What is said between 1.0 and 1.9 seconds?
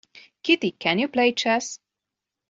play chess?